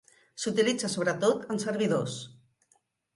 S'utilitzà 0.43 0.87
sobretot 0.93 1.43
en 1.57 1.61
servidors. 1.65 2.17